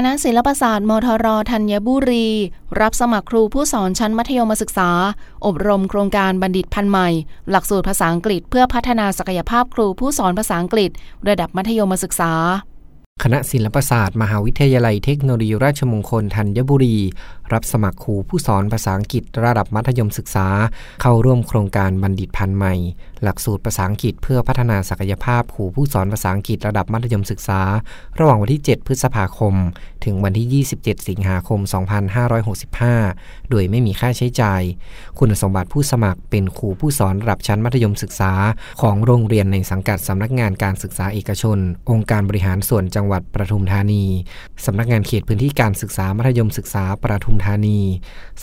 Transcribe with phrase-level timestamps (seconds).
[0.00, 2.26] คณะศิลปศาสตร์มทรธัญบุรี
[2.80, 4.90] รับสมัครครูผู้สอนชั้นมัธยมศึกษา
[5.46, 7.08] อบรมโครงการบัณฑิตพันใหม่
[7.50, 10.90] หลักสูตรภาษาอังกฤษ เพื่อพัฒนาศักยภาพครูผู้สอนภาษาอังกฤษ
[11.28, 12.32] ระดับมัธยมศึกษา
[13.24, 16.96] คณะศิลปศาสตร์ มหาวิทยาลัยเทคโนโลยีราชมงคลธัญบุรี
[17.52, 20.48] รับสมัครครูผู้สอนภาษาอังกฤษระดับมัธยมศึกษา
[21.02, 22.74] เข้าร่วมโครงการบัณฑิตพันใหม่
[23.22, 27.60] หลักสูตรภาษาอังกฤษเพื่อพัฒนาศักยภาพครูผู้สอนภาษาอังกฤษระดับมัธยมศึกษา
[28.18, 29.54] ระหว่างวันที่ 7 พฤษภาคม
[30.04, 31.60] ถึงวันที่ 27 สิงหาคม
[32.34, 34.62] 2565 โดยไม่มีค่าใช้จ่าย
[35.18, 38.32] คุณสมบัติผู้สมัครเป็นครูผู้สอนระดับชั้นมัธยมศึกษา
[38.80, 41.58] ของโรงเรียนในสังกัดสำนักงานการศึกษาเอกชน
[41.90, 44.04] องค์การบริหารส่วนจังหวัดประทุมธานี
[44.64, 47.78] สำนักงานเขตพื้นที่การศึกษามัธยมศึกษาประทุมธานี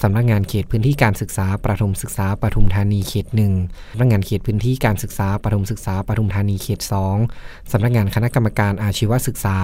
[0.01, 3.53] สำนักงานเขตพื้นที่การศึกษาประถมศึกษาปทุมธานีเขตหนึ่ง
[3.91, 7.17] สำนักงานเขตพื้นที่การศึกษาประถมศึกษาปทุมธานีเขตสอง
[7.71, 9.57] สำนักงานคณะกรรมการอาชีวศึกษา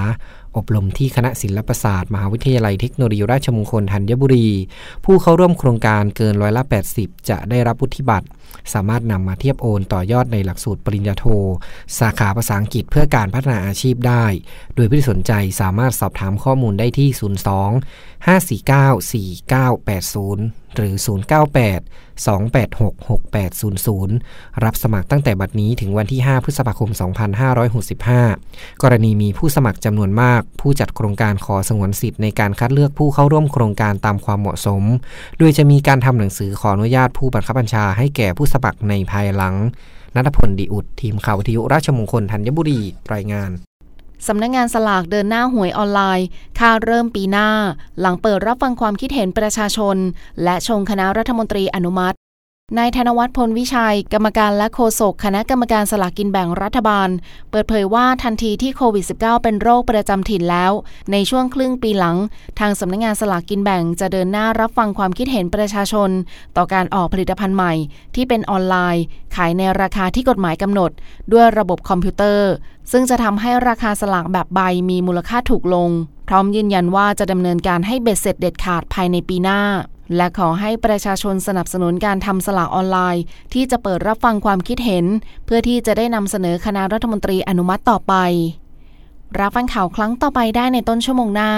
[0.57, 4.47] อบรมที่คณะศิลปศาสตร์มหาวิทยาลัยเทคโนโลยีราชมงคลธัญบุรี
[5.05, 6.63] ผู้เข้าร่วมโครงการเกินร้อยละ
[6.95, 8.27] 80 จะได้รับวุฒิบัตร
[8.73, 11.25] สามารถนำมาเทียบโอนต่อยอดในหลักสูตรปริญญาโท
[11.99, 14.25] สาขาภาษาอังกฤษเพื่อการพัฒนาอาชีพได้
[14.75, 17.19] โดยผู้ที่สนใจสามารถสอบถามข้อมูลได้ที่ 02
[18.27, 18.99] 549
[19.89, 20.93] 4980 หรือ
[21.57, 26.89] 098 286 6800 รับสมัครตั้งแต่บัดนี้ถึงวันที่ 5 พฤษภาคม
[27.65, 34.83] 2565 กรณีมีผู้สมัครจำนวนมาก ผู้จัดโครงการขอสงวนสิทธิ์ในการคัดเลือกผู้เข้าร่วมโครงการตามความเหมาะสม
[35.39, 39.55] โดยจะมีการทำหนังสือขออนุญาตผู้บังคับบัญชาให้แก่ผู้สมัครในภายหลัง
[40.15, 42.79] นัทพลดีอุดทีมข่าววิทยุราชมงคลธัญบุรี
[43.13, 43.51] รายงาน
[44.27, 46.27] สำนักงงานสลากเดินหน้าหวยออนไลน์
[46.59, 47.49] ค่าเริ่มปีหน้า
[47.99, 49.97] หลังเปิดรับฟังความคิดเห็นประชาชน
[50.43, 52.15] และชงคณะรัฐมนตรีอนุมัติ
[52.77, 57.09] นายธนวัฒน์พลวิชัย กรรมการและโฆษกคณะกรรมการสลากกินแบ่งรัฐบาล
[57.51, 60.71] เปิดเผยว่าทันทีที่โควิด -19 เป็นโรคประจำถิ่นแล้ว
[61.11, 62.17] ในช่วงครึ่งปีหลัง
[62.59, 66.09] ทางสำนักงงานสลากกินแบ่งจะเดินหน้ารับฟังความคิดเห็นประชาชน
[66.57, 67.73] ต่อการออกผลิตภัณฑ์ใหม่
[68.15, 69.03] ที่เป็นออนไลน์
[69.35, 70.91] ขายในราคาที่กฎหมายกำหนด
[71.33, 72.51] ด้วยระบบคอมพิวเตอร์
[72.91, 74.59] ซึ่งจะทำให้ราคาสลากแบบใบ
[74.89, 75.89] มีมูลค่าถูกลง
[76.27, 79.61] พร้อมยืนยันว่าจะดำเนินการให้เบ็ดเสร็จเด็ดขาดภายในปีหน้า
[80.15, 85.05] และขอให้ประชาชนสนับสนุนการทำสลากออนไลน์ ที่จะเปิดรับฟังความคิดเห็น
[85.45, 88.15] เพื่อที่จะได้นำเสนอคณะรัฐมนตรีอนุมัติต่อไป
[89.39, 91.51] รับฟังข่าวครั้งต่อไปได้ในต้นชั่วโมงหน้า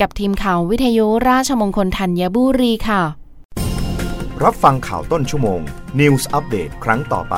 [0.00, 3.02] กับทีมข่าววิทยุราชมงคลธัญบุรีค่ะ
[4.44, 5.60] รับฟังข่าวต้นชั่วโมง
[6.00, 7.36] News อัปเดตครั้งต่อไป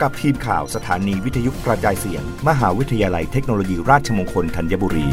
[0.00, 5.06] กับทีมข่าวสถานีวิทยุกระจายเสียง มหาวิทยาลัยเทคโนโลยีราชมงคลธัญบุรี